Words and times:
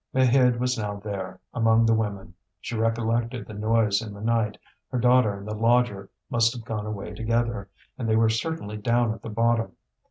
Maheude 0.15 0.57
was 0.57 0.79
now 0.79 0.95
there, 0.99 1.39
among 1.53 1.85
the 1.85 1.93
women. 1.93 2.33
She 2.59 2.75
recollected 2.75 3.45
the 3.45 3.53
noise 3.53 4.01
in 4.01 4.15
the 4.15 4.19
night; 4.21 4.57
her 4.89 4.97
daughter 4.97 5.37
and 5.37 5.47
the 5.47 5.53
lodger 5.53 6.09
must 6.27 6.53
have 6.55 6.65
gone 6.65 6.87
away 6.87 7.13
together, 7.13 7.69
and 7.99 8.09
they 8.09 8.15
were 8.15 8.27
certainly 8.27 8.77
down 8.77 9.13
at 9.13 9.21
the 9.21 9.29
bottom. 9.29 9.73